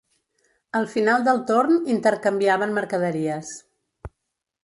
Al 0.79 0.87
final 0.93 1.25
del 1.27 1.41
torn 1.51 1.75
intercanviaven 1.95 2.73
mercaderies. 2.79 3.53